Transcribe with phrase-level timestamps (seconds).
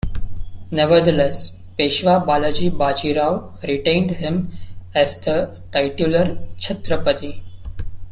[0.71, 4.51] Nevertheless, Peshwa Balaji Baji Rao retained him
[4.95, 7.43] as the titular Chhatrapati.